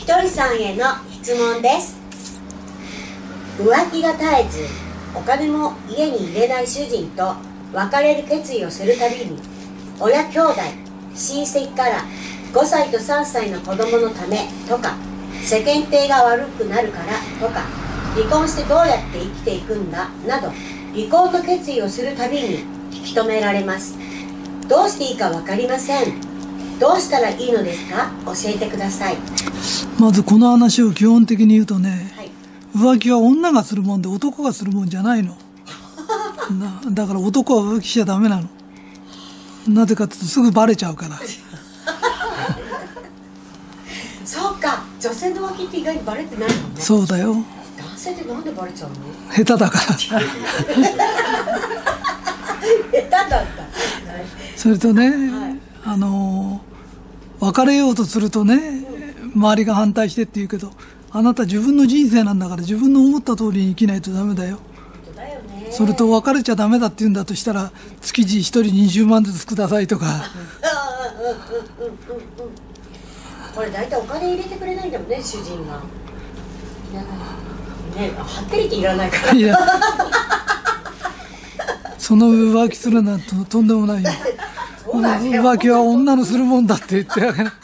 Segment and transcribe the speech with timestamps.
[0.00, 2.00] ひとりさんへの質問です。
[3.58, 4.66] 浮気が絶えず
[5.14, 7.34] お金も家に入れない主人と
[7.74, 9.38] 別れる決意をするたびに
[10.00, 10.54] 親兄弟
[11.14, 12.04] 親戚から
[12.50, 14.96] 5歳と3歳の子供のためとか
[15.42, 17.60] 世間体が悪くなるからとか
[18.14, 20.48] 離婚してどうやって生きていくんだなど
[20.94, 22.60] 離婚の決意をするたびに
[22.90, 23.98] 引き止められます。
[24.66, 26.29] どうしていいか分かりません。
[26.80, 28.10] どうしたらいいのですか？
[28.24, 29.16] 教えてください。
[29.98, 32.30] まずこの話を基本的に言うとね、はい。
[32.74, 35.36] 浮気は女がするもんで男がするもんじゃないの。
[36.58, 38.48] なだから男は浮気しちゃダメなの。
[39.68, 41.20] なぜかっていうとすぐバレちゃうから。
[44.24, 44.82] そうか。
[44.98, 46.80] 女性の浮気って意外にバレてないもんね。
[46.80, 47.34] そうだよ。
[47.34, 47.44] 男
[47.96, 48.96] 性ってなんでバレちゃうの？
[49.34, 49.94] 下手だから。
[49.98, 50.24] 下手
[53.10, 53.44] だった。
[54.56, 55.58] それとね、はい。
[55.84, 56.60] あの
[57.40, 58.84] 別れようとするとね
[59.34, 60.70] 周りが反対してって言うけど
[61.10, 64.58] あなた自分の人生なんだから自分の思った通りに生きないとダメだよ。
[65.72, 67.70] それと別れちゃダメだって言うんだとしたら
[68.00, 70.06] 月1人20万ずつくださいとか。
[73.54, 75.80] これ大体お金入れてくれないんだもんね主人が。
[77.96, 79.32] ねはっきり言いらないから。
[79.32, 79.56] いや。
[81.98, 84.10] その浮気するなんてとんでもないよ
[84.92, 87.52] 浮気は女のするもんだって言ってあげる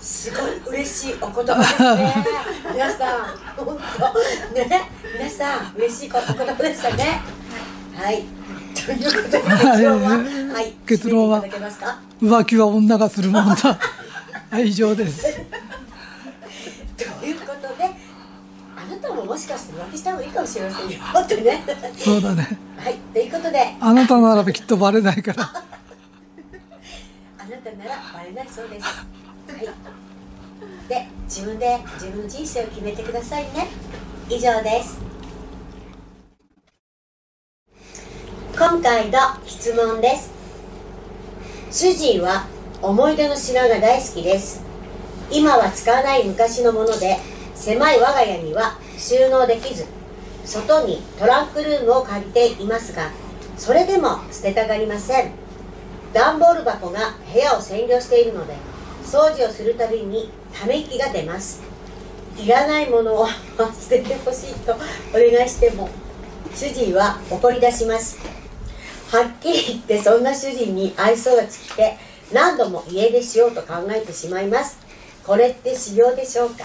[0.00, 1.58] すごい嬉しいお言葉。
[1.60, 2.14] ですね
[2.72, 3.18] 皆さん
[3.56, 4.14] 本当
[4.54, 4.90] ね。
[5.18, 7.20] 皆さん嬉しいお言葉でしたね。
[7.96, 8.24] はい。
[8.74, 9.98] ということで今日は
[10.54, 10.72] はい。
[10.86, 11.44] 結論は
[12.22, 13.78] 浮気は女がするもんだ。
[14.50, 15.22] はい以上です
[16.96, 17.88] ということであ
[18.90, 21.62] なたももしかして浮気した方がいいかもしれませんよってね
[21.96, 25.64] そうだねはいということであなたならばきっとバレないからあ
[27.44, 28.86] なたならバレないそうです。
[28.86, 30.88] はい。
[30.88, 33.68] で、自分で自分の人生を決めてくださいね。
[34.28, 35.00] 以上です。
[38.52, 40.30] 今回の質問です。
[41.70, 42.46] 主人は
[42.82, 44.62] 思い出の品が大好きです。
[45.30, 47.18] 今は使わない昔のもので、
[47.60, 49.84] 狭い我が家には収納できず、
[50.46, 53.10] 外にトランクルームを借りていますが、
[53.58, 55.32] それでも捨てたがりません。
[56.14, 58.54] 段ボール箱が部屋を占領しているので
[59.04, 61.60] 掃除をするたびにため息が出ます。
[62.38, 64.78] いらないものを捨ててほしいとお
[65.12, 65.90] 願いしても
[66.54, 68.18] 主人は怒り出します。
[69.10, 71.98] はっきり言ってそんな主人に愛想が尽きて
[72.32, 74.78] 何度も家出しようと考えてしまいます。
[75.26, 76.64] これって修行でしょうか？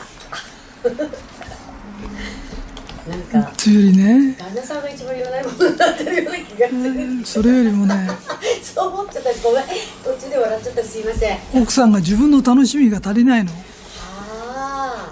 [3.08, 4.36] なんかつよりね。
[4.40, 7.26] 旦那さんが一番いらないものになってるような気がする。
[7.26, 8.10] それよりもね。
[8.64, 9.30] そう思っちゃった。
[9.44, 9.64] ごめん。
[10.04, 10.84] 途中で笑っちゃった。
[10.84, 11.38] すいません。
[11.54, 13.52] 奥さんが自分の楽しみが足りないの。
[13.52, 13.56] あ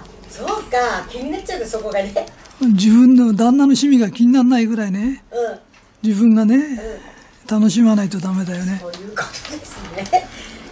[0.02, 1.06] あそうか。
[1.08, 2.12] 気になっちゃうのそこがね。
[2.60, 5.22] 自分の旦那の趣味が気にならないぐらいね。
[5.30, 5.58] うん。
[6.08, 7.60] 自分がねうん。
[7.60, 8.78] 楽しまないとダメだよね。
[8.80, 9.76] そういうことです
[10.12, 10.28] ね。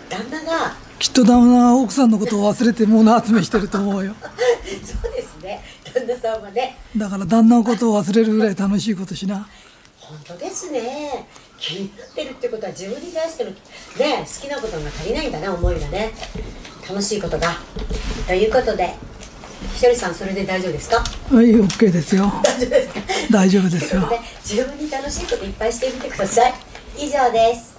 [0.08, 4.14] 旦那がきっと旦那は奥さんのことを忘れて物集めしてると思うよ。
[4.84, 5.60] そうですね。
[5.92, 6.76] 旦那さんはね。
[6.96, 9.48] だから旦那のことを忘れるぐらい楽しいことしな。
[9.98, 11.26] 本当ですね。
[11.58, 16.12] 気になってるってことは自分に対してのね好きなことが足りないんだね思いがね。
[16.88, 17.56] 楽しいことが。
[18.28, 18.94] ということで
[19.74, 20.98] ひとりさんそれで大丈夫ですか？
[21.34, 22.32] はい OK ですよ。
[22.44, 23.00] 大丈夫ですか？
[23.28, 24.02] 大丈夫ですよ。
[24.44, 26.54] 自分に楽しいこといっぱいしてみてください。
[26.96, 27.71] 以上です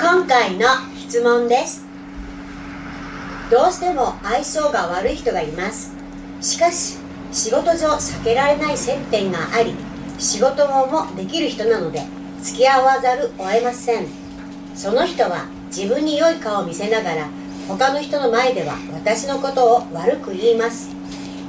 [0.00, 1.84] 今回の質問です。
[3.50, 5.92] どうしても相性が悪い人がいます。
[6.40, 6.98] しかし
[7.32, 9.74] 仕事上避けられない接点があり
[10.16, 12.02] 仕事もできる人なので
[12.40, 14.06] 付き合わざるを得ません。
[14.76, 17.28] その人は自分に良い顔を見せながら
[17.66, 20.90] 他の人の前では私のことを悪く言います。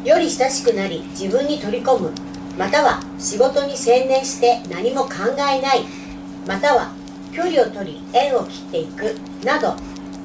[0.04, 2.12] より親しくなり自分に取り込む。
[2.58, 5.86] または仕事に専念して何も考えない。
[6.48, 6.99] または
[7.34, 9.16] 距離を取り縁を切っていく
[9.46, 9.76] など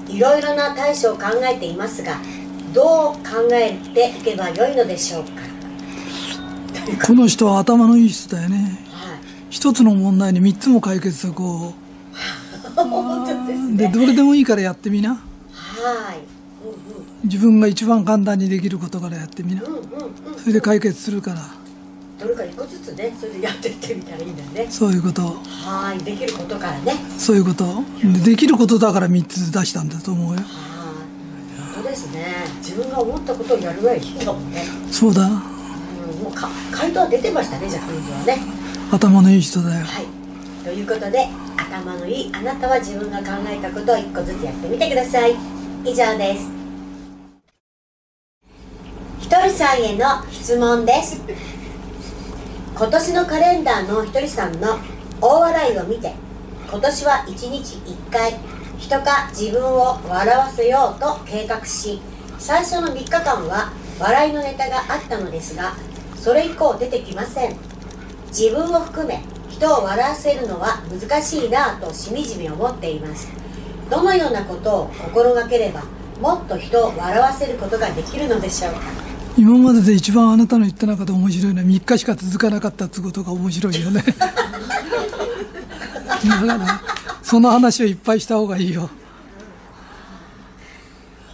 [0.08, 2.18] いろいろな対処を考えていますが
[2.72, 5.30] どう考えていけばよいのでしょうか？
[7.06, 8.56] この人は頭のいい人だよね。
[8.90, 9.18] はい。
[9.48, 11.72] 一つの問題に三つも解決策を。
[13.46, 13.76] ですね。
[13.76, 15.10] でどれでもいいからやってみな。
[15.10, 15.16] は
[16.14, 16.18] い。
[17.24, 19.62] 自分が一番簡単にできることからやってみな。
[19.62, 19.84] うんうんうんう
[20.36, 20.38] ん。
[20.38, 21.40] それで解決するから
[22.18, 24.66] どれか一個ずつねそれでやってってみたらいいんだよね。
[24.70, 25.22] そういうこと。
[25.22, 26.94] はいできることからね。
[27.18, 27.64] そういうこと。
[28.02, 30.40] でできることだから3つ出したんだと思うよ。
[30.40, 30.44] はい
[31.74, 32.44] 本当ですね。
[32.58, 34.64] 自分が思ったことをやるぐらいいいかもね。
[34.90, 35.26] そうだ。
[35.26, 35.30] うん
[36.22, 38.38] もうか回答は出てましたねじゃあクイズはね。
[38.92, 39.84] 頭のいい人だよ。
[39.84, 40.06] はい。
[40.64, 45.34] ということで頭のいいあなたは自分が考えたことを1個ずつやってみてください。
[45.84, 46.48] 以上です。
[49.20, 51.20] ひとりさんへの質問です
[52.76, 54.78] 今年のカレンダーのひとりさんの
[55.20, 56.12] 大笑いを見て
[56.68, 58.34] 今年は1日1回
[58.78, 62.00] 人か自分を笑わせようと計画し
[62.38, 65.74] 最初の3日間は笑いのネタがあったのですが
[66.16, 67.56] それ以降出てきません。
[68.28, 73.28] 自分を含め人を笑わせるのは難しいなぁとしみじみ思っています。
[73.88, 75.84] どのようなことを心がければ
[76.20, 78.80] もっと人を笑わせることができるのでしょうか。
[79.36, 84.00] 今までで一番あなたの言った中で面白いのは3日しか続かなかったってことが面白いよね。
[84.02, 84.20] だか
[86.56, 86.80] ら
[87.22, 88.88] その話をいっぱいした方がいいよ。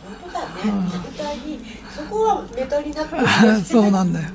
[0.02, 0.82] 本当だね。
[1.04, 1.60] ネタに
[1.94, 3.60] そこはネタになってる。
[3.64, 4.28] そうなんだよ。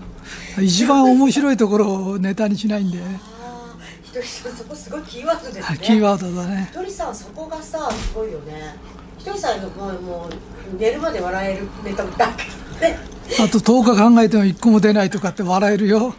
[0.62, 5.80] 一番面白いところをネタにしないんだよねあーひとりさんそこすごいキーワードですね。
[5.82, 6.68] キーワードだね。
[6.72, 8.76] ひとりさんそこがさすごいよね。
[9.18, 12.44] ひとりさんのもうもう寝るまで笑えるネタだけ
[12.86, 16.16] ねあと10日考えても1個も出ないとかって笑えるよ。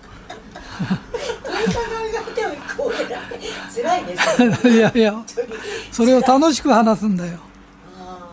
[4.64, 4.76] い。
[4.76, 5.22] やいや。
[5.90, 7.38] それを楽しく話すんだよ。
[7.98, 8.28] あ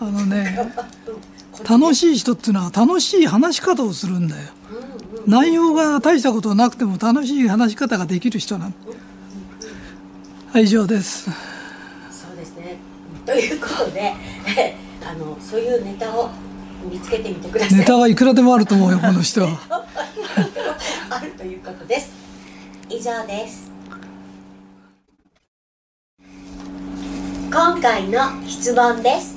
[0.00, 4.42] あのねー楽しい人っていうのは楽しい話し方をするんだよ。
[4.70, 5.30] うんうん。
[5.30, 8.76] 内容が大したことなくても楽しい話し方ができる人なんだ
[10.52, 11.30] はい以上です。
[12.10, 12.78] そうですね。
[13.24, 14.14] ということで
[14.58, 16.30] えあのそういうネタを
[16.90, 17.78] 見つけてみてください。
[17.78, 19.42] ネタはいくらでもあると思うよ この人。
[19.42, 19.48] は
[21.10, 22.10] あるということです。
[22.88, 23.70] 以上です。
[27.50, 29.36] 今回の質問です。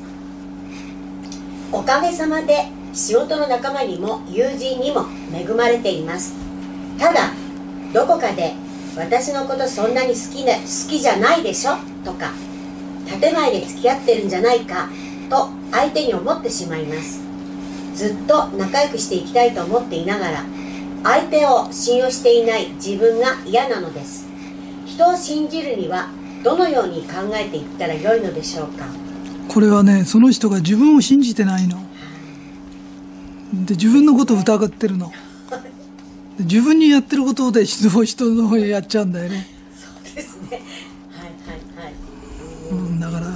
[1.72, 6.34] おかげさまで仕事の仲間にも友人にも恵まれています。
[6.98, 7.32] ただ
[7.94, 8.54] どこかで
[8.98, 11.76] 私のことそんなに好きな好きじゃないでしょ？
[12.04, 12.32] とか
[13.20, 14.90] 建前で付き合ってるんじゃないか？
[15.30, 17.22] と相手に思ってしまいます
[17.96, 20.46] ずっと仲良くしていきたいと思っていながら
[21.04, 24.28] 相手を信用していない自分が嫌なのです。
[24.86, 26.10] 人を信じるには
[26.44, 28.86] どのように考えていったらよいのでしょうか？
[29.48, 31.78] これはねその人が自分を信じてないの。
[33.66, 35.12] で自分のことを疑ってるの。
[36.38, 40.62] で自分にやってることで人を人の方へやっちゃうんだよね、そうですね。
[41.12, 41.30] はい
[41.78, 41.94] はいはい。
[42.72, 43.28] うん、だから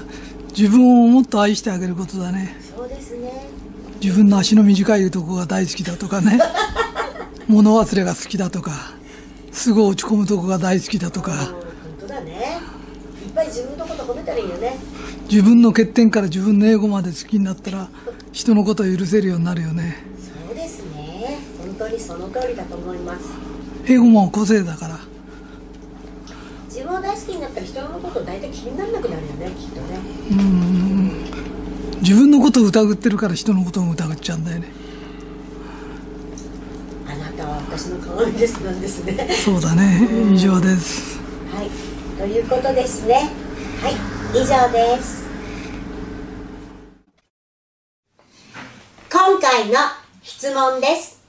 [0.49, 2.55] 自分をもっと愛してあげることだね。
[2.75, 3.49] そうですね
[4.03, 6.37] 自分の足の短いとこが大好きだとかね。
[7.47, 8.91] 物忘れが好きだとか。
[9.53, 11.53] すぐ落ち込むとこが大好きだとうんか本
[12.01, 12.59] 当だね。
[13.25, 14.77] いっぱい自分のこと褒めたらいいよね。
[15.29, 17.87] 自分の欠点から自分の英語まで好きになったら
[18.33, 20.03] 人のことを許せるようになるよね。
[20.47, 21.39] そうですね。
[21.65, 23.21] 本当にその通りだと思います。
[23.85, 24.99] 英語も個性だから。
[26.67, 29.99] 自分を大好きになったら人のこと大体気にならなくなるよねきっとね。
[30.31, 31.02] うん
[32.03, 34.67] 自分のことを疑ってるから人のことを疑っちゃうんだよね
[37.07, 41.13] あなたは私の鏡ですなんですねそうだね以上です
[41.53, 41.69] はい、
[42.17, 43.29] ということですね。
[43.79, 43.93] はい、
[44.33, 45.23] 以上です。
[49.11, 49.75] 今回の
[50.23, 51.21] 質問です。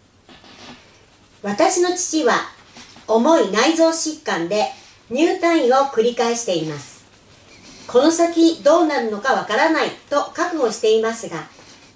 [1.42, 2.36] 私の父は
[3.06, 4.70] 重い内臓疾患で
[5.10, 6.93] 入退院を繰り返しています。
[7.86, 11.44] この先どうなるのかわからないと覚悟していますが、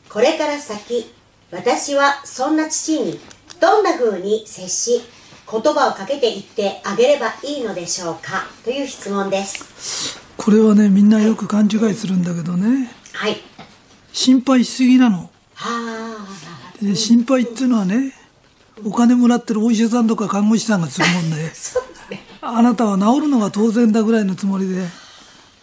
[0.09, 1.13] これから先、
[1.51, 3.19] 私はそんな父に
[3.61, 5.03] どんな風に接し、
[5.51, 10.21] 言葉をかけていってあげればいいのでしょうかという質問です。
[10.37, 13.39] これはねみんなよく勘違いするんだけどねはい。
[14.13, 16.27] 心配しすぎなのは
[16.81, 18.13] で心配っていうのはね
[18.85, 21.37] お金もらってるお医者さんとか看護師さんがするもんで
[22.11, 22.25] ね。
[22.41, 24.87] あなたは治るのが当然だぐらいのつもりで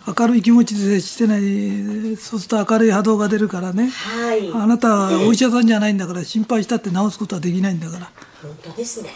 [0.07, 4.51] 明るい気持ちで接してないそうすると明るい波動が出るからねはい。
[4.53, 9.09] あなたはお医者さんじゃないんだから心配したって治すことはできないんだから本当ですね。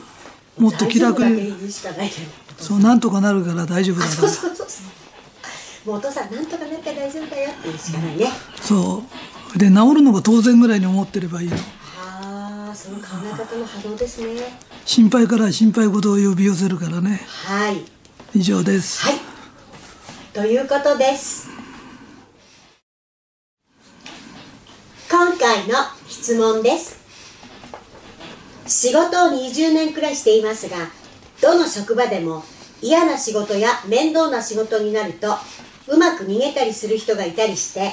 [0.58, 1.54] もっと気楽に。
[2.58, 4.82] そうなんとかなるから大丈夫だか そうらそうそうそ
[5.86, 5.88] う。
[5.90, 8.32] もうお父さんなんとかなったら大丈夫だよって言うしかないね。
[8.62, 9.02] そ
[9.54, 14.58] うで治るのが当然ぐらいに思ってればいいのはあ、その考え方の波動ですね。
[14.84, 17.82] 心配から心配事を呼び寄せるからねはい。
[18.34, 19.29] 以上ですはい。
[20.32, 21.48] ということです。
[25.10, 25.74] 今回の
[26.06, 27.00] 質問です。
[28.64, 30.76] 仕事を20年くらいしていますが、
[31.42, 32.44] どの職場でも
[32.80, 35.34] 嫌な仕事や面倒な仕事になると、
[35.88, 37.90] うまく逃げたりする人がいたりして、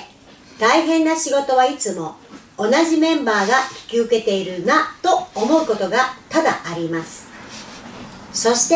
[0.59, 2.17] 大変な仕事はいつも
[2.55, 3.55] 同じメンバーが
[3.89, 7.25] 引き受けているなと思うことが多々あります。
[8.31, 8.75] そして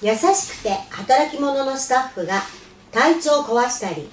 [0.00, 2.40] 優しくて働き者のスタッフが
[2.92, 4.08] 体調を壊したり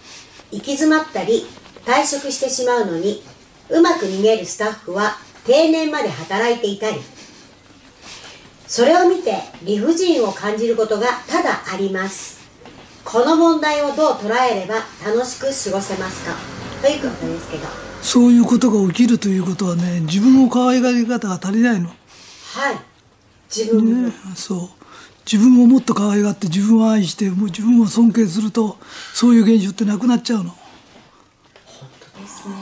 [0.52, 1.46] 行き詰まったり
[1.86, 3.24] 退職してしまうのに
[3.70, 7.00] うまく逃げるスタッフは定年まで働いていたり
[8.68, 12.38] それを見て理不尽を感じることが多々あります。
[13.06, 16.36] この問題をどう捉えれば楽しく過ごせますか？
[16.82, 17.64] ということですけど。
[18.02, 21.96] そういうことが起きるということはね自分を可愛がり方が足りないの、はい。
[23.50, 24.70] 自分も、ね、そう
[25.30, 28.78] 自分をもっと可愛がって自分を愛してもう自分を尊敬すると
[29.14, 30.52] そういう現象ってなくなっちゃうの。
[31.66, 32.56] 本当ですね。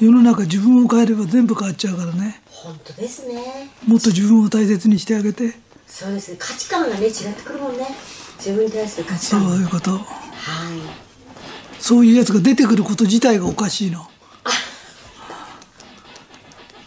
[0.00, 2.42] 世の中自分を変えれば全部変わっちゃうからね。
[2.46, 3.70] 本当ですね。
[3.86, 5.54] もっと自分を大切にしてあげて。
[5.86, 6.36] そうですね。
[6.40, 7.86] 価値観がね違ってくるもんね。
[8.38, 9.92] 自分に対する価値そう観いうこと。
[9.92, 10.02] はい。
[11.78, 14.08] そういうやつが出てくること自体がおかしいの。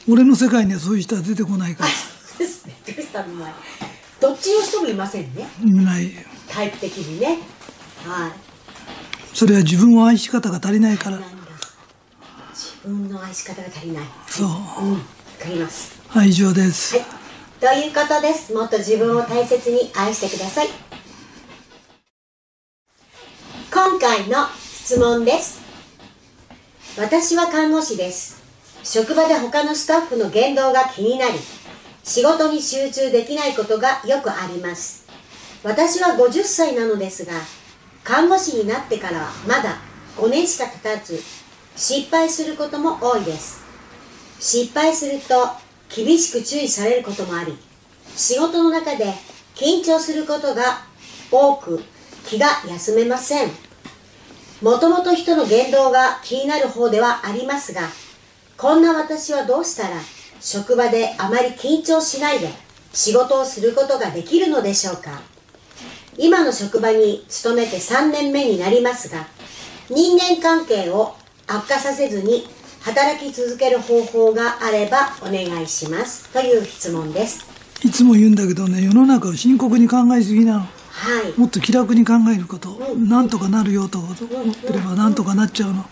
[0.09, 1.89] 俺の世界にはそういう人は出てこないから。
[2.37, 2.75] ですね。
[2.85, 3.53] どうしたの前
[4.25, 5.47] どっちの人もいませんね。
[5.63, 6.11] いない
[6.49, 7.37] タイプ的にね。
[8.03, 8.31] はい。
[9.35, 11.19] それは自分を愛し方が足りないから。
[12.51, 14.05] 自分の愛し方が足りない。
[14.27, 14.47] そう。
[14.47, 14.99] うんわ
[15.39, 16.01] かります。
[16.07, 17.05] はい以上です、はい。
[17.59, 18.51] ということです。
[18.51, 20.69] もっと自分を大切に愛してください。
[23.71, 25.61] 今回の質問です。
[26.97, 28.41] 私は看護師です。
[28.83, 31.33] 職場で他のスタッフの言動が気になり
[32.05, 35.07] 仕事に集中できないことがよくあります。
[35.63, 37.33] 私は50歳なのですが
[38.03, 39.77] 看護師になってからはまだ
[40.15, 41.19] 5年しか経たず
[41.75, 43.65] 失敗することも多いです。
[44.39, 45.47] 失敗すると
[45.89, 47.57] 厳しく注意されることもあり
[48.15, 49.11] 仕事の中で
[49.55, 50.83] 緊張することが
[51.31, 51.83] 多く
[52.27, 53.49] 気が休めません。
[54.61, 57.81] もともと人の言動が気になる方ではありますが
[58.57, 59.95] こんな私はどうしたら
[60.41, 62.49] 職場であまり緊張しないで
[62.93, 65.21] 仕事をすることができるのでしょうか。
[66.17, 69.27] 今の職場に勤めて3年目になりますが
[69.89, 71.13] 人間関係を
[71.45, 72.47] 悪化させずに
[72.81, 76.29] 働き続ける方法があればお願いします。
[76.29, 77.45] という質問です。
[77.83, 80.74] いつも言うんだけどね世の中を深刻に考えすぎなの。
[81.37, 84.15] もっと気楽に考えること、なんとかなるよと思っ
[84.55, 85.85] てればなんとかなっちゃうの、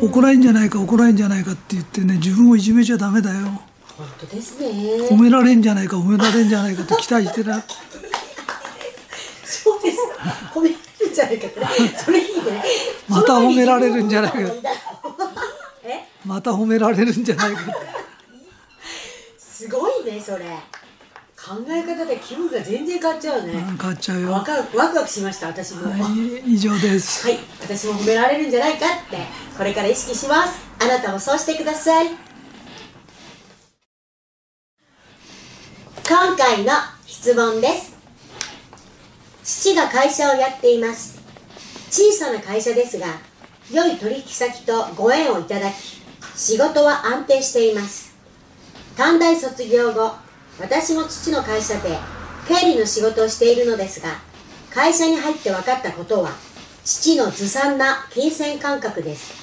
[0.00, 3.62] 怒られんじゃないか怒られんじゃないかって言ってね自分をいじめちゃダメだよ。
[3.96, 4.68] 本当ですね。
[5.08, 7.62] 褒められんじゃないか褒められんじゃないかと 期待してな。
[9.44, 9.98] そうです
[10.54, 11.98] 褒められるんじゃないかって。
[11.98, 12.64] それいいね。
[13.08, 14.38] また褒められるんじゃないか。
[15.84, 16.06] え？
[16.24, 17.60] また褒められるんじゃないか
[19.36, 20.44] すごいねそれ
[21.44, 23.54] 考え方で気分が全然変わっちゃうね。
[23.54, 24.30] うん変わっちゃうよ。
[24.30, 25.90] ワクワクしました私も。
[25.90, 27.26] はい以上です。
[27.26, 29.16] はい、私も褒められるんじゃないかって
[29.58, 30.60] これから意識します。
[30.80, 32.10] あなたもそうしてください。
[36.08, 36.72] 今回の
[37.06, 37.96] 質問です。
[39.42, 41.20] 父が会社をやっています。
[41.90, 43.06] 小さな会社ですが
[43.68, 45.74] 良い取引先とご縁をいただき
[46.36, 48.14] 仕事は安定しています。
[48.96, 50.12] 短大卒業後
[50.60, 51.98] 私も父の会社で
[52.48, 54.18] 経理の仕事をしているのですが
[54.70, 56.30] 会社に入って分かったことは
[56.84, 59.42] 父のずさんな金銭感覚です。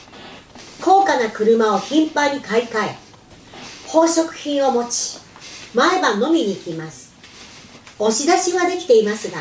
[0.82, 2.96] 高価な車を頻繁に買い替え
[3.88, 5.20] 宝飾品を持ち
[5.74, 7.14] 毎晩飲みに行きます。
[8.00, 9.40] 押し出しはできていますが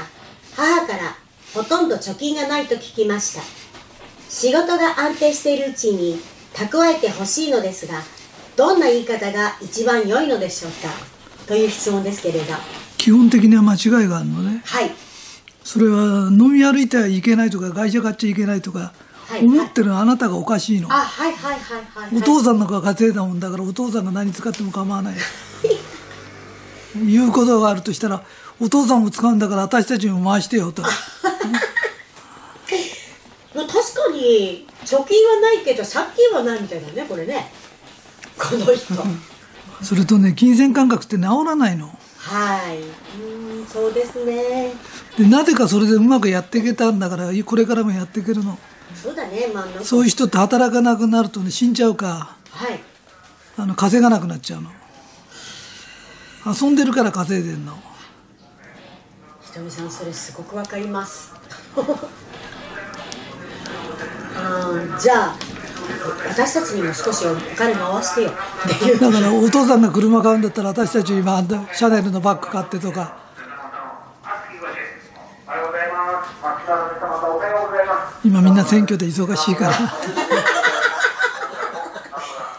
[0.56, 1.16] 母から
[1.54, 3.42] ほとんど貯金がないと聞きました。
[4.28, 6.20] 仕事が安定しているうちに
[6.54, 8.02] 蓄えてほしいのですが
[8.56, 11.17] どんな言い方が一番良いのでしょうか。
[11.48, 12.54] という質問ですけれど。
[12.98, 14.60] 基本的には間違いがあるのね。
[14.66, 14.90] はい。
[15.64, 18.92] それは飲み歩いてはいけないとか会社買っちゃいけないとか
[19.28, 19.44] はい。
[19.44, 20.92] 思ってるあなたがおかしいの。
[20.92, 21.60] あはいはいはい
[21.94, 25.14] はい、はい、お父さんの方が稼いだもんだからお父さんが何使っても構わない。
[27.06, 28.22] 言うことがあるとしたら
[28.60, 30.82] お父さんも使うんだから私たちにも回してよと。
[33.54, 37.50] まあ、確かに貯金はないけど借金はないみたいだねこれね。
[38.38, 38.94] この人
[39.82, 41.86] それとね金銭感覚って治らないの。
[42.18, 42.78] はい。
[43.20, 44.72] うんそうですね。
[45.16, 48.58] でなぜかそれでうまくやっていけたんだからこれからもやっていけるの。
[48.94, 52.36] そうだねまあそういう人って働かなくなるとね死んじゃうか。
[52.50, 52.80] はい。
[53.56, 54.70] あの稼がなくなっちゃうの。
[56.46, 57.76] 遊んでるから稼いでんの。
[59.42, 61.32] ひとみさんそれすごくわかります。
[64.36, 65.36] あーじゃあ
[66.28, 68.30] 私たちにも少しお金回してよ。
[68.30, 71.42] っていうだからお父さんが車買うんだったら私たち今
[71.72, 73.16] シャネルのバッグ買ってとか。
[78.24, 79.74] 今みんな選挙で忙しいから。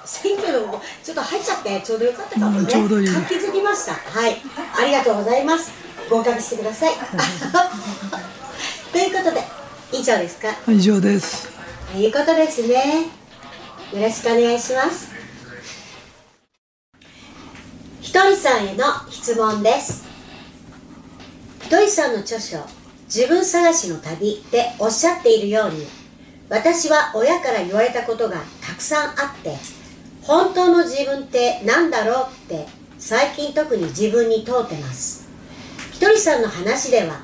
[0.06, 3.08] 選挙のちょっと入っちゃってちょうどよかったかもね、うんちょうどいい。
[3.08, 3.94] 活気づきました。
[3.94, 4.38] はい。
[4.82, 5.72] ありがとうございます。
[6.10, 6.94] 合格してください。
[8.92, 9.44] ということで
[9.92, 10.48] 以上ですか？
[10.68, 11.48] 以上です。
[11.92, 13.08] ということですね
[13.92, 15.10] よろしくお願いします。
[18.02, 20.06] ひとりさんへの質問です。
[21.64, 22.60] ひとりさんの著書
[23.10, 25.88] 「自分探しの旅」でおっしゃっているように
[26.50, 29.58] 私は親から言われたことがたくさんあって
[30.22, 32.68] 本当の自分って何だろうって
[33.00, 35.28] 最近特に自分に問うてます。
[35.94, 37.22] ひとりさんの話では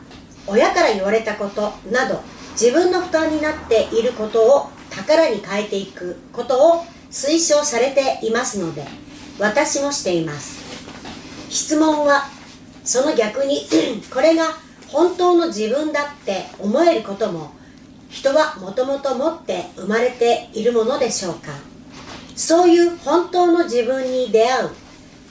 [0.48, 8.86] 親から言われたことなど自分の負担になっていることを宝に変えていくことを推奨されていますので
[9.40, 10.64] 私もしています。
[11.50, 12.24] 質問は
[12.84, 13.62] その逆に
[14.14, 14.54] これが
[14.88, 17.52] 本当の自分だって思えることも
[18.10, 21.52] 人はもともと持って生まれているものでしょうか。
[22.36, 24.70] そういう本当の自分に出会う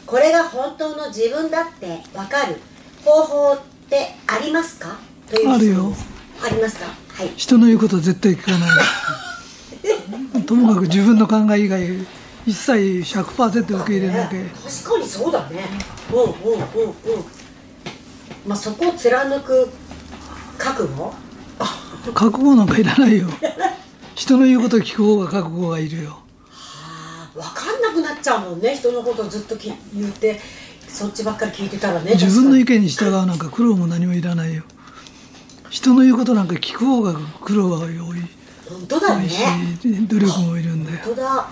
[0.06, 2.56] これが本当の自分だってわかる
[3.04, 4.96] 方法ってありますか？
[5.30, 5.92] というあるよ。
[6.42, 6.86] ありますか？
[7.14, 7.32] はい。
[7.36, 8.70] 人の言うことは絶対聞かない
[10.44, 11.82] ともかく自分の考え以外
[12.46, 12.72] 一切
[13.18, 15.64] 100%受け入れなきゃ確かにそうだね。
[16.12, 16.64] うんうんうんうん。
[18.46, 19.68] まあそこを貫く
[20.58, 21.12] 覚悟？
[22.12, 23.28] 覚悟なんかいらないよ。
[24.14, 26.18] 人の言うことを聞く方が覚悟がいるよ。
[27.34, 28.76] 分かんなくなっちゃうもんね。
[28.76, 30.38] 人のことをずっとき言って
[30.86, 32.12] そっちばっかり聞いてたらね。
[32.12, 34.64] 自分の意見に従うなんか苦労も何もいらないよ。
[35.70, 37.94] 人の言うことなんか聞く方が苦労が多い。
[37.94, 37.98] に
[38.68, 39.28] 本当だね。
[40.08, 40.98] 努力もいるんだよ。
[41.04, 41.48] 本当だ。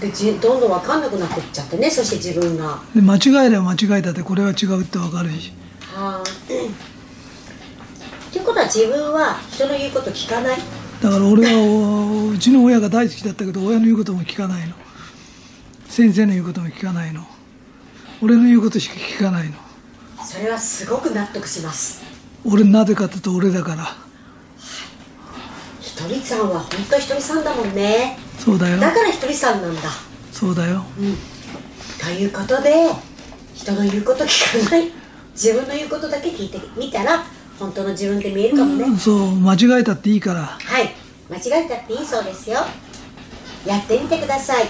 [0.00, 1.90] でじどんどん分かんなくなってっちゃってね。
[1.90, 2.66] そして自分が。
[2.66, 5.52] はで間違えれば間違えたってこれは違うって分かるし。
[5.94, 10.58] あということは自分は人の言うこと聞かない？
[11.02, 14.74] だから俺はおうちの親が大好きだったけど親の言うことも聞かないの。
[15.88, 17.26] 先生の言うことも聞かないの。
[18.22, 19.54] 俺の言うことしか聞かないの。
[20.24, 22.02] それはすごく納得します。
[22.44, 23.96] 俺なぜかって言うと俺だから
[26.00, 28.16] ひとりさんは本当ひとりさんだもんね。
[28.38, 28.78] そうだよ。
[28.78, 29.82] だからひとりさんなんだ。
[30.32, 30.82] そうだよ。
[30.98, 31.16] うん。
[32.02, 32.88] ということで
[33.54, 34.90] 人の言うこと聞かない。
[35.32, 37.22] 自分の言うことだけ聞いてみたら
[37.58, 40.40] 本当の自分って見えるかもね、うんそう間違えたっていいから。
[40.40, 40.90] はい。
[41.28, 42.60] 間違えたっていいそうですよ。
[43.66, 44.64] やってみてください。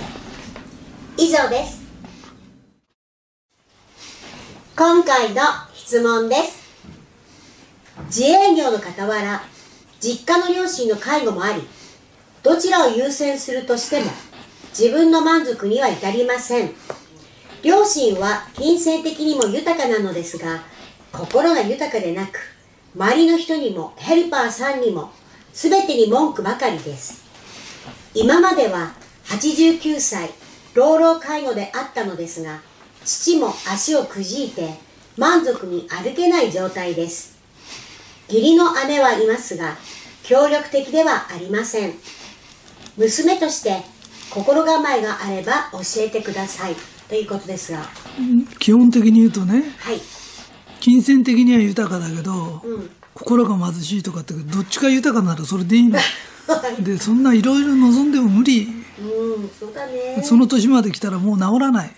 [1.17, 1.81] 以上です。
[4.77, 5.43] 今回の
[5.75, 6.59] 質問です。
[8.07, 9.43] 自営業の傍ら
[10.01, 11.63] 実家の両親の介護もあり
[12.43, 14.11] どちらを優先するとしても
[14.71, 16.71] 自分の満足には至りません。
[17.63, 20.63] 両親は金銭的にも豊かなのですが
[21.13, 22.39] 心が豊かでなく
[22.97, 25.11] 周りの人にもヘルパーさんにも
[25.53, 27.25] 全てに文句ばかりです。
[28.15, 28.95] 今までは
[29.27, 30.31] 89歳
[30.75, 32.61] 老老介護であったのですが
[33.05, 34.75] 父も足をくじいて
[35.17, 37.40] 満足に歩けない状態です。
[38.33, 39.77] 義理の姉はいますが
[40.23, 41.95] 協力的ではありません。
[42.97, 43.83] 娘として
[44.31, 46.77] 心構えがあれば教えてください。
[47.09, 47.83] ということですが。
[48.59, 50.01] 基本的に言うとねはい。
[50.81, 52.91] 金銭的には豊かだけど、うん。
[53.15, 55.99] 心が貧しいとかってどっちか豊かならそれでいいの？
[56.81, 58.69] でそんないろいろ望んでも無理。
[59.01, 60.23] うんそうだね。
[60.25, 61.91] その年まで来たらもう治らない。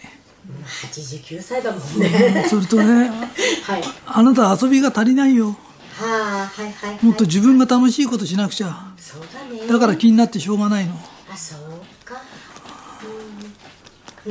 [0.92, 2.46] 89歳だもんね。
[2.48, 3.10] それとね
[3.64, 3.82] はい。
[4.06, 5.56] あなた遊びが足りないよ
[5.92, 6.72] はあはい。
[6.72, 8.92] はいはいもっと自分が楽しいことしなくちゃ。
[8.96, 9.66] そうだね。
[9.66, 10.94] だから気になってしょうがないの。
[11.30, 11.60] あそう
[12.04, 12.20] か。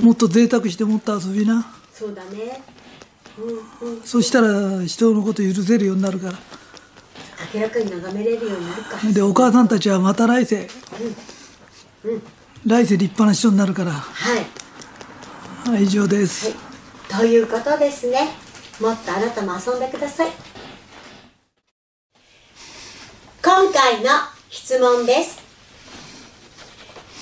[0.02, 1.65] もっと贅沢してもっと遊びな。
[1.93, 2.63] そうだね。
[3.82, 4.02] うんうん。
[4.04, 6.39] そしたら人のこと許せるようになるから。
[7.54, 8.97] 明らかに眺めれるようになるか。
[9.12, 10.67] でお母さんたちはまた来世
[12.65, 13.91] 来世立派な人になるから。
[13.91, 14.45] はい。
[15.69, 16.47] はい以上です、
[17.10, 17.19] はい。
[17.19, 18.30] ということですね。
[18.80, 20.32] もっとあなたも遊んでください
[23.53, 24.09] 今回の
[24.49, 25.41] 質問です。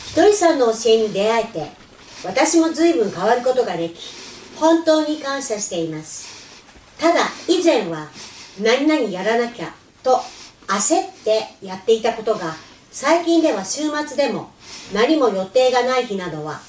[0.09, 1.71] ひとりさんの教えに出会えて
[2.23, 3.95] 私も随分変わることができ
[4.55, 6.27] 本当に感謝しています。
[6.99, 8.09] ただ以前は
[8.61, 10.19] 何々やらなきゃと
[10.67, 12.53] 焦ってやっていたことが
[12.91, 14.51] 最近では週末でも
[14.93, 16.59] 何も予定がない日などは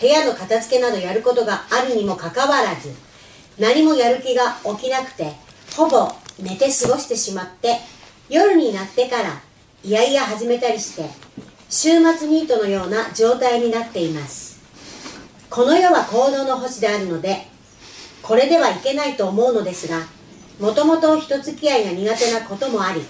[0.00, 2.94] 部屋の片付けなどやることがあるにもかかわらず
[3.58, 5.32] 何もやる気が起きなくて
[5.76, 6.08] ほぼ
[6.40, 7.80] 寝て過ごしてしまって
[8.28, 9.40] 夜になってから
[9.82, 11.08] いやいや始めたりして
[11.70, 14.58] 週末ニートのような状態になっています。
[15.48, 17.46] この世は行動の星であるので
[18.22, 20.02] これではいけないと思うのですが
[20.60, 23.02] もともと人付き合いが苦手なこともあり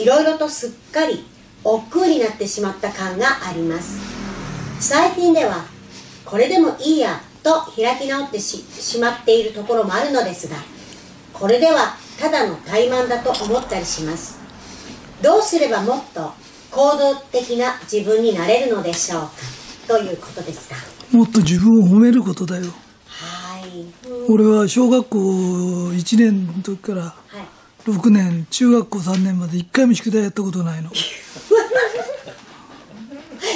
[0.00, 1.24] いろいろとすっかり
[1.64, 3.98] 億劫になってしまった感があります。
[4.78, 5.64] 最近では
[6.24, 10.56] これでもいいやと開き直ってししまっているところもあるのですが
[11.32, 14.38] これではただの怠慢だと思ったりします。
[15.22, 16.32] どうすればもっと
[16.70, 19.30] 行動的な自分になれるのでしょうか？
[19.86, 20.74] ということですか。
[21.12, 22.64] もっと自分を褒めることだよ。
[23.06, 23.86] はい、
[24.28, 27.14] 俺は小学校1年の時からは
[27.86, 30.90] い、6年中学校3年まで1回も宿題やったことないの。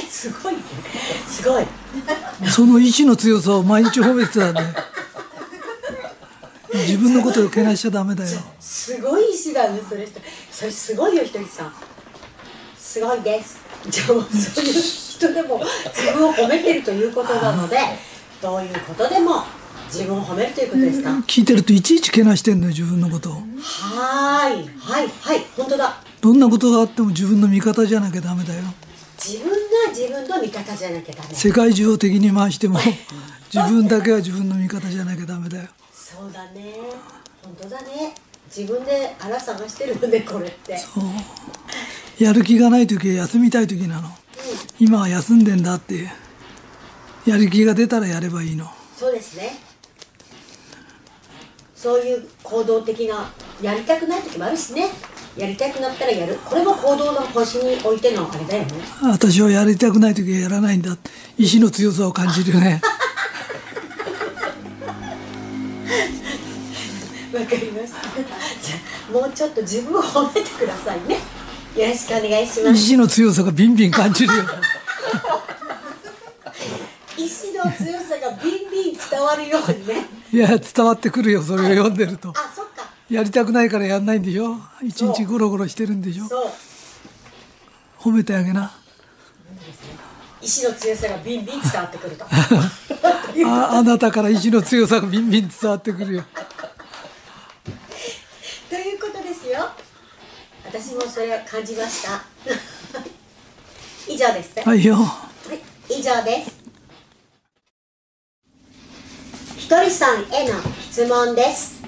[0.09, 0.61] すごいね。
[1.29, 1.66] すごい。
[2.51, 4.61] その意志の強さを毎日褒めてたんで
[6.74, 8.40] 自分のことをけなしちゃダメだよ。
[8.58, 10.08] すごい石だねそれ
[10.50, 11.72] それすごいよひとりさん。
[12.76, 13.58] すごいです。
[13.88, 14.18] じゃあそう
[14.64, 17.76] いう人でも自分を褒めてるということなので
[18.40, 19.42] どういうことでも
[19.87, 23.32] 自分を褒めるということですか、聞いてるといちいちけなしてんのよ自分のことを。
[23.32, 26.02] はーいはいはい本当だ。
[26.20, 28.62] どんなことがあっても自分の味方じゃなきゃダメだよ。
[29.18, 29.56] 自分が
[29.90, 31.35] 自分の味方じゃなきゃダメ。
[31.35, 32.78] 世界中を敵に回しても
[33.52, 35.68] 自分だけは自分の味方じゃなきゃダメだよ
[36.14, 36.75] そうだね。
[37.42, 38.14] 本当だね。
[38.55, 40.79] 自分であら探してるよねこれって。
[42.18, 44.11] やる気がない時は休みたい時なの。
[44.79, 46.11] 今は休んでんだって。
[47.27, 48.66] やる気が出たらやればいいの。
[48.94, 49.53] そうですね。
[51.75, 54.88] そういう行動的なやりたくない時もあるしね。
[55.35, 56.38] やりたくなったらやる。
[56.44, 58.72] これも行動の星に置いてのあれだよね。
[59.03, 60.94] 私はやりたくない時はやらないんだ。
[61.38, 62.83] 意志の強さを感じるよね
[67.38, 68.00] わかりました。
[68.02, 68.76] じゃ
[69.09, 71.18] あもうちょっと自分を褒めてくださいね。
[71.76, 72.70] よろしくお願いします。
[72.72, 74.42] 意志の強さがビンビン感じるよ
[77.16, 80.07] 意志の強さがビンビン伝わるようにね。
[80.33, 82.31] いや伝わってくるよそれを読んでると。
[82.31, 82.83] あそっか。
[83.11, 84.57] やりたくないからやんないんでしょ？
[84.83, 86.28] 一日ゴロゴロしてるんでしょ？
[86.28, 86.50] そう。
[88.00, 88.72] 褒めてあげな。
[90.40, 92.24] 意志の強さがビンビン伝わってくると
[93.47, 96.25] ああなたから意志の強さがビンビン伝わってくるよ
[98.68, 99.68] ということですよ
[100.64, 102.23] 私もそれを感じました
[104.09, 105.61] 以上ですねはいよはい、
[105.99, 106.62] 以上です。
[109.59, 111.83] ひとりさんへの質問です。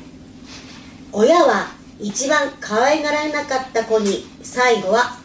[1.12, 1.68] 親は
[2.00, 5.18] 一番可愛がられなかった子に最後は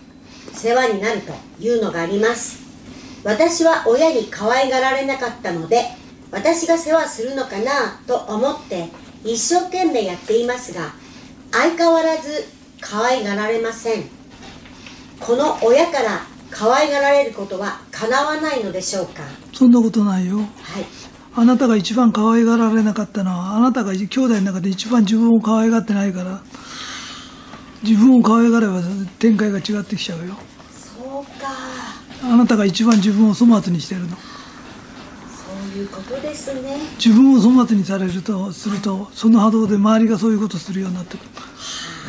[0.53, 2.60] 世話になるというのがあります。
[3.23, 5.86] 私は親に可愛がられなかったので、
[6.31, 8.89] 私が世話するのかなと思って
[9.23, 10.93] 一生懸命やっていますが、
[11.51, 12.45] 相変わらず
[12.79, 14.03] 可愛がられません。
[15.19, 19.23] この親から可愛がられることは叶わないのでしょうか？
[19.53, 20.37] そんなことないよ。
[20.37, 20.47] はい。
[21.35, 26.41] あなたが一番可愛がられなかったのはあなたが兄弟の中で一番自分を可愛がってないから
[27.83, 28.81] 自分を可愛がれば
[29.19, 30.35] 展開が違ってきちゃうよ。
[30.73, 31.49] そうか。
[32.23, 34.17] あなたが一番自分を粗末にしてるの
[35.69, 36.77] いうことですね。
[37.03, 41.29] 自分を粗末にされるとするとその波動で周りがそういうことするようになってくる。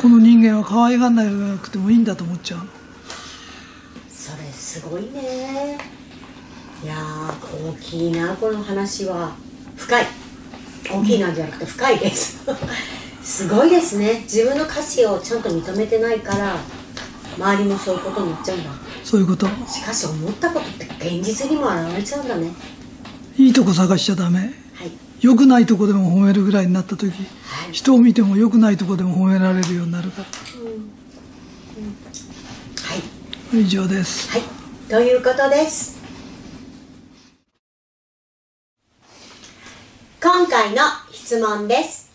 [0.01, 1.23] この人間は可愛がんな
[1.57, 2.65] くてもいいんだと思っちゃうの。
[4.09, 5.77] それすごいね。
[6.83, 9.35] いやー大きいなこの話は。
[9.75, 10.05] 深い。
[10.91, 12.39] 大きいなんじゃなくて深いです。
[13.21, 14.21] すごいですね。
[14.23, 16.55] 自分の価値をちゃんと認めてないから
[17.37, 18.71] 周りもそういうことになっちゃうんだ。
[19.03, 19.45] そういうこと。
[19.67, 20.85] しかし思ったことって
[21.17, 22.51] 現実にも現れちゃうんだね
[23.37, 24.51] いいとこ探しちゃダメはい
[25.21, 27.11] 良くないとこでも褒めるぐらいになった時は
[27.69, 30.27] い人を見ても良くないとこでも褒められるようになるから
[32.87, 32.95] は
[33.53, 34.41] い以上ですはい、
[34.89, 36.01] ということです。
[40.23, 42.11] 今回の質問です。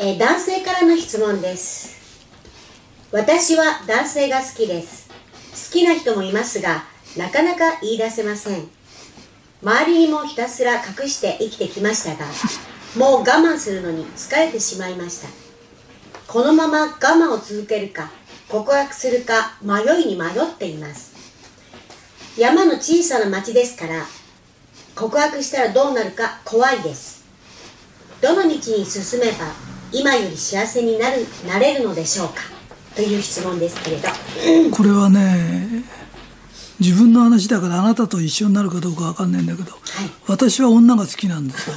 [0.00, 2.00] えー男性からの質問です。
[3.12, 5.10] 私は男性が好きです。
[5.10, 6.84] 好きな人もいますが、
[7.16, 8.79] なかなか言い出せません。
[9.62, 12.26] 周りにもひたすら隠して生きてきましたが、
[12.96, 15.28] もう我慢するのに疲れてしまいました。
[16.26, 18.10] このまま我慢を続けるか
[18.48, 21.12] 告白するか迷いに迷っています。
[22.38, 24.06] 山の小さな町ですから
[24.94, 27.24] 告白したらどうなるか怖いです。
[28.20, 29.52] どの道に進めば
[29.92, 32.36] 今より幸せになるなれるのでしょうか
[32.94, 34.08] という質問ですけれど。
[34.74, 35.84] これはね
[36.80, 39.72] 自分の話だからあなたと一緒になるかどうかわかんないんだけど、
[40.26, 41.76] 私は女が好きなんですよ。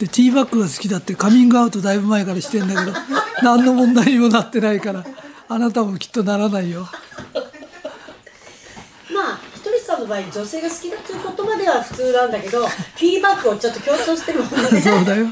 [0.00, 2.96] でティーバッグが好きだってカミングアウトだいぶ前からしてんだけど
[3.44, 5.04] 何の問題にもなってないから
[5.48, 6.88] あなたもきっとならないよ。
[9.12, 14.80] まあひとりさんの場合女性が好きだという言葉では普通なんだけどフィーバックをちょっと強調してるもんね。
[14.80, 15.26] そうだよ。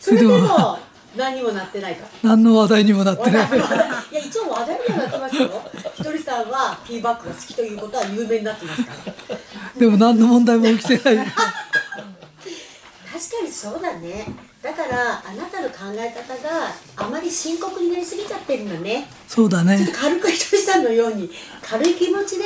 [0.00, 0.78] それでも
[1.16, 2.30] 何にもなってないから。
[2.30, 3.48] 何の話題にもなってない。
[3.48, 5.62] いや一応話題にはなってますよ
[6.34, 8.90] さんはティーバッグが好きということは有名になってますか
[9.30, 9.78] ら。
[9.78, 11.26] でも何の問題も起きてない。
[11.26, 11.46] 確か
[13.44, 14.26] にそうだね。
[14.60, 19.06] だからあなたの考え方があまり深刻になりすぎちゃってるんだね。
[19.28, 19.88] そうだね。
[19.94, 21.30] 軽くひとりさんのように
[21.62, 22.44] 軽い気持ちで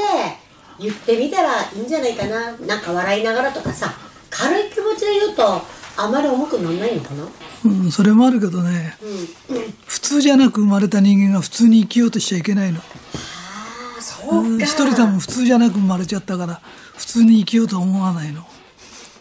[0.78, 2.52] 言ってみたらいいんじゃないかな。
[2.58, 3.94] なんか笑いながらとかさ。
[4.30, 5.62] 軽い気持ちで言うと
[5.96, 7.26] あまり重くならないのかな？
[7.64, 8.96] うんそれもあるけどね。
[9.48, 12.80] うん、うん、普通じゃなく生まれた人間が普通に生きようとしちゃいけないの
[13.98, 14.36] ああそうか。
[14.38, 16.60] うんひとりさんも普通じゃなく生まれちゃったから
[16.96, 18.46] 普通に生きようとは思わないの。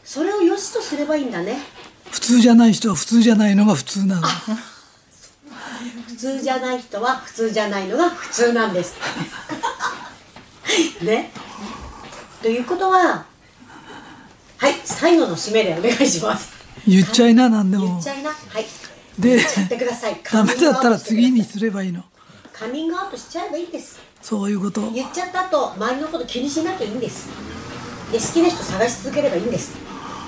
[0.03, 1.57] それを良しとすればいいんだね。
[2.11, 4.27] 普通じゃない人は普通じゃないのが普通なの。
[6.07, 8.95] 普通じゃない人は普通じゃないのが普通なんです。
[11.03, 11.31] ね。
[12.41, 13.25] ということは
[14.57, 16.51] はい最後の締めでお願いします。
[16.87, 17.85] 言っちゃいな何でも。
[17.85, 18.29] 言っちゃいな。
[18.29, 18.65] はい。
[19.19, 20.21] で言っちゃってください。
[20.31, 22.03] ダメだったら次にカすればいいの。
[22.71, 24.91] ミングアウトしちゃえばいいんですそういうこと。
[24.91, 27.29] 言っちゃった後周りのこと気にしなきゃいいんです。
[28.11, 29.73] で好きな人探し続ければいいんです。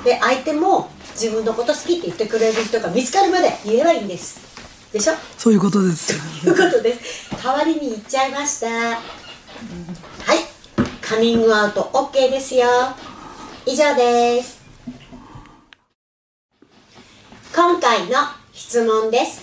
[0.06, 4.40] で相手も自分のこと好きって言ってくれる人が見つかるまで言えばいいんです。
[4.94, 5.16] でしょ？
[5.38, 6.18] そういうことです。
[6.44, 7.30] ということです。
[7.44, 8.70] 代わりに言っちゃいました。
[8.70, 9.02] はい。
[11.02, 12.68] カミングアウト OK ですよ。
[13.66, 14.62] 以上です。
[17.54, 18.16] 今回の
[18.54, 19.42] 質問です。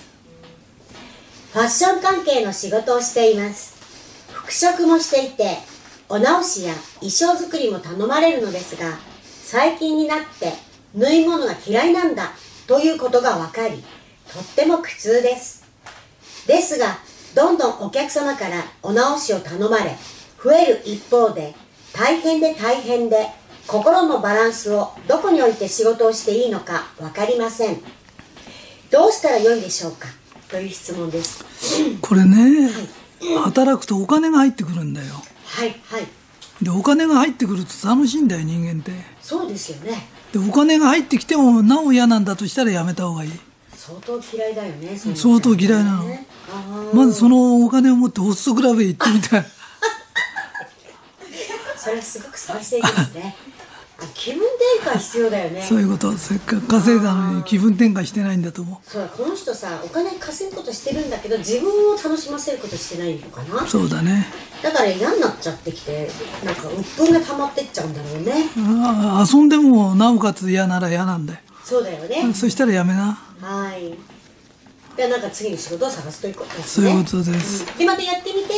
[1.52, 3.75] ファッション関係の仕事をしています
[4.46, 5.58] 服飾もしていて
[6.08, 8.96] お直しや衣装作りも頼まれるのですが
[9.42, 10.52] 最近になって
[10.94, 12.30] 縫い物が嫌いなんだ
[12.68, 13.82] ということが分かり
[14.32, 15.64] とっても苦痛です。
[16.46, 16.98] ですが
[17.34, 19.96] どんどんお客様からお直しを頼まれ
[20.42, 21.54] 増える一方で
[21.92, 23.28] 大変で大変で
[23.66, 27.80] 心のバランスをどこに置いて仕事をしていいのか分かりません。
[28.90, 30.06] どうしたらよいでしょうか
[30.48, 31.44] という質問です。
[32.00, 32.70] これね
[33.34, 35.14] 働くとお金が入ってくるんだよ。
[35.46, 36.06] はいはい。
[36.62, 38.92] でお金が入ってくると楽しいんだよ人間って。
[39.20, 40.08] そうですよね。
[40.32, 43.30] でお金が入ってきてもなお嫌なんだとしたらやめた方がいい。
[43.74, 46.02] 相当嫌いだよね相当嫌いなの。
[46.02, 49.46] あーまずそのお金を持ってホストクラブへ行ってみたい。
[51.76, 53.36] それはすごく賛成ですね。
[53.55, 53.55] あ
[54.14, 54.42] 気分
[54.82, 55.62] 転換必要だよね。
[55.62, 56.12] そういうこと。
[56.18, 63.64] せっかく稼いだのに気分転換してないんだと思そうだこの人さお金稼ぐことしてるんだけど自分を楽しませることしてないのかな。
[63.64, 64.26] うそうだね。
[64.62, 66.08] だから嫌になっちゃってきて
[66.44, 68.32] なんか鬱憤が溜まってっちゃうんだろうね。
[68.84, 71.38] あ遊んでもなおかつ嫌なら嫌なんだよ。
[71.64, 72.34] そうだよね。
[72.34, 73.18] そしたらやめな。
[73.40, 74.15] はい
[74.96, 76.88] でなんか次に仕事を探すということですね。
[76.88, 77.64] そういうことです。
[77.64, 77.78] うん。
[77.78, 78.54] でまたやってみて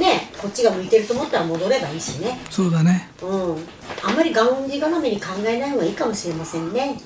[0.00, 2.38] ねこっちが向いてると思ったら戻ればいいしね。
[2.50, 3.10] そうだね。
[3.20, 3.56] うん。
[4.02, 6.98] あんまりがんじがらめに考えない方がいいかもしれませんね。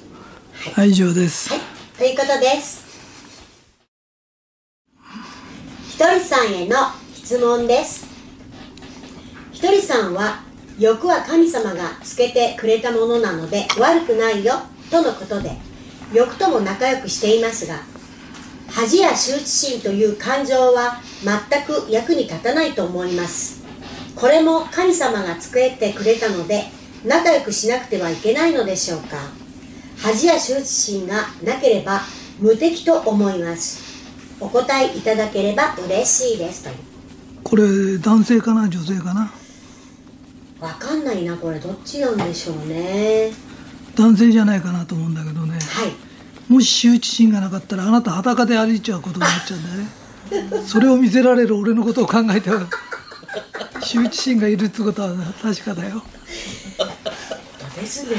[0.74, 1.50] はい以上です。
[1.50, 1.60] はい、
[1.98, 2.86] ということです。
[5.88, 6.76] ひとりさんへの
[7.14, 8.06] 質問です。
[9.52, 10.42] ひとりさんは、
[10.78, 14.60] 欲は神様がつけてくれたものなので悪くないよ、
[14.90, 15.52] とのことで、
[16.12, 17.80] 欲とも仲良くしていますが、
[18.68, 23.64] 恥や羞恥心という感情は全く役に立たないと思います。
[24.14, 26.64] これも神様がつけてくれたので、
[27.04, 29.16] 仲良くしなくてはいけないのでしょうか。
[29.98, 32.02] 恥や羞恥心がなければ
[32.38, 33.82] 無敵と思います。
[34.40, 36.70] お答えいただければ嬉しいですと。
[37.44, 39.32] これ男性かな女性かな？
[40.60, 41.58] わかんないなこれ。
[41.58, 43.32] どっちなんでしょうね。
[43.94, 45.52] 男性じゃないかなと思うんだけどね。
[45.54, 45.92] はい
[46.48, 49.76] もし羞恥心がなかったらあなた裸で歩いちゃうことになっちゃうんだよ
[50.60, 50.62] ね。
[50.64, 52.66] それを見せられる俺のことを考えては
[53.80, 56.02] 羞恥心がいるってことは確かだよ。
[56.78, 56.88] 本
[57.74, 58.16] 当ですね。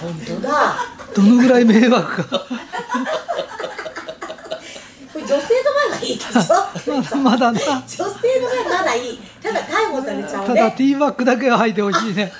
[0.00, 0.76] 本当だ。
[1.14, 2.38] どのぐらい迷惑か。
[2.38, 2.46] こ
[5.18, 6.32] れ女性の前はいいでしょ？
[6.92, 7.60] まだまだな。
[7.60, 8.14] 女性の前
[8.68, 9.18] まだいい。
[9.42, 12.32] ただ逮捕されちゃうただねティーバッグだけは履いてほしいね。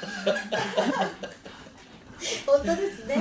[2.45, 3.17] 本当ですね。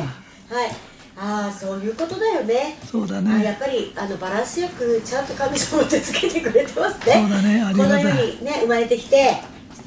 [0.49, 0.71] はい
[1.17, 2.77] ああそういうことだよね。
[2.91, 7.13] そうだあやねっぱりあのバランスよくちゃんと神様ってつけてくれてますね。
[7.13, 8.03] そうだねありがたい。
[8.03, 9.37] この世にね生まれてきて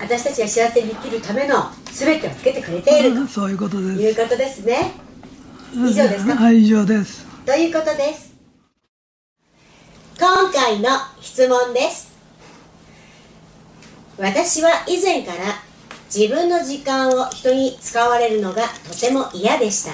[0.00, 4.00] 私たちが幸せに生きるための全てをつけてくれているうんそういうこととです。
[4.00, 4.92] いうことですね。
[5.74, 6.34] 以上ですか？
[6.34, 7.26] はい以上です。
[7.44, 8.34] ということです。
[10.18, 10.88] 今回の
[11.20, 12.08] 質問です。
[14.16, 15.38] 私は以前から
[16.12, 19.92] 自分の時間を人に使われるのがとても嫌でした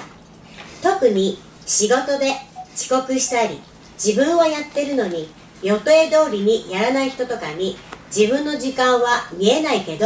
[0.85, 2.35] 特に仕事で
[2.75, 3.59] 遅刻したり
[3.95, 5.27] 自分はやってるのに
[5.63, 7.75] 予定通りにやらない人とかに
[8.15, 10.05] 自分の時間は見えないけど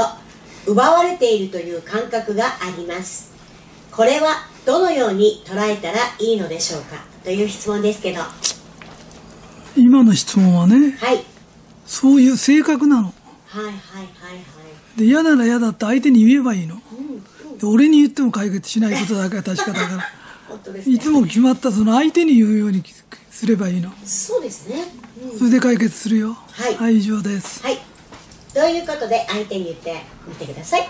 [0.66, 3.34] 奪われているという感覚があります。
[3.92, 7.04] これはどのように捉えたらいいのでしょうか？
[7.26, 8.22] という質問ですけど。
[8.22, 8.28] は
[9.76, 11.24] 今の質問はねいはい。
[11.86, 13.14] そういう性格なの。
[13.48, 13.80] はいはいはい
[14.98, 16.76] で嫌なら嫌だって相手に言えばいいの。
[16.76, 17.58] うんうん。
[17.58, 20.04] で俺に言っても解決しないことだけは確かだから
[20.50, 20.96] 本当ですね。
[20.96, 22.84] いつも決まったその相手に言うように
[23.30, 23.92] すればいいの。
[24.04, 24.84] そうですね、
[25.32, 25.38] うん。
[25.38, 26.38] それで解決するよ。
[26.52, 27.64] はい以上です。
[27.64, 27.78] はい。
[28.54, 29.96] ということで相手に言って
[30.28, 30.88] みてください